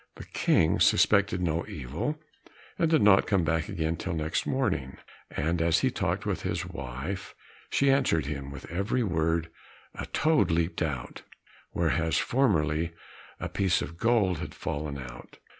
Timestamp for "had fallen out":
14.39-15.37